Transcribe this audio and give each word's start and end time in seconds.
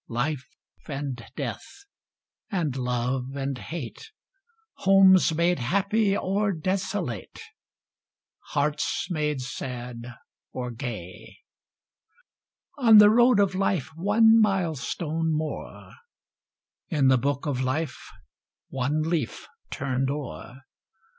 Life 0.09 0.47
and 0.87 1.23
death, 1.35 1.85
and 2.49 2.75
love 2.75 3.35
and 3.35 3.55
hate, 3.55 4.09
Homes 4.77 5.31
made 5.31 5.59
happy 5.59 6.17
or 6.17 6.53
desolate, 6.53 7.39
Hearts 8.53 9.05
made 9.11 9.41
sad 9.41 10.15
or 10.53 10.71
gay! 10.71 11.37
On 12.79 12.97
the 12.97 13.11
road 13.11 13.39
of 13.39 13.53
life 13.53 13.91
one 13.95 14.41
mile 14.41 14.73
stone 14.73 15.31
more! 15.37 15.93
In 16.89 17.07
the 17.09 17.19
book 17.19 17.45
of 17.45 17.61
life 17.61 18.09
one 18.69 19.03
leaf 19.03 19.45
turned 19.69 20.09
o'er! 20.09 20.63